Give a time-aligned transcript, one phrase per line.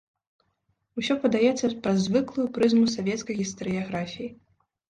[1.01, 4.29] Усё падаецца праз звыклую прызму савецкай гістарыяграфіі.